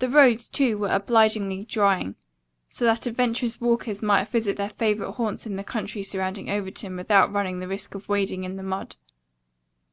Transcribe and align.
The 0.00 0.08
roads, 0.08 0.48
too, 0.48 0.76
were 0.78 0.90
obligingly 0.92 1.62
drying, 1.64 2.16
so 2.68 2.84
that 2.86 3.06
adventurous 3.06 3.60
walkers 3.60 4.02
might 4.02 4.28
visit 4.28 4.56
their 4.56 4.68
favorite 4.68 5.12
haunts 5.12 5.46
in 5.46 5.54
the 5.54 5.62
country 5.62 6.02
surrounding 6.02 6.50
Overton 6.50 6.96
without 6.96 7.32
running 7.32 7.60
the 7.60 7.68
risk 7.68 7.94
of 7.94 8.08
wading 8.08 8.42
in 8.42 8.56
the 8.56 8.64
mud. 8.64 8.96